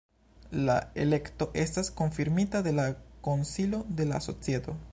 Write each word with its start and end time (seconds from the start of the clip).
La 0.67 0.77
elekto 1.01 1.47
estas 1.63 1.91
konfirmita 2.01 2.61
de 2.69 2.73
la 2.79 2.85
Konsilo 3.29 3.83
de 4.01 4.09
la 4.15 4.23
Societo. 4.31 4.79